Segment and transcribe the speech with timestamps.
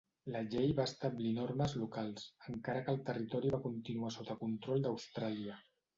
[0.35, 5.61] La llei va establir normes locals, encara que el territori va continuar sota control d'Austràlia.